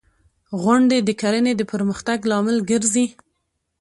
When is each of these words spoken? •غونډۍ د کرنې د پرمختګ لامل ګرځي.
•غونډۍ 0.61 0.99
د 1.03 1.09
کرنې 1.21 1.53
د 1.57 1.61
پرمختګ 1.71 2.19
لامل 2.31 2.57
ګرځي. 2.69 3.05